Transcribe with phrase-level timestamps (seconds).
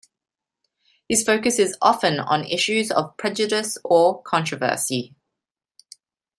[1.07, 5.13] His focus is often on issues of prejudice or controversy.